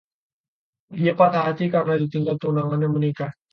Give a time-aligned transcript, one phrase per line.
[0.97, 3.29] Dia patah hati karena ditinggal tunangannya menikah.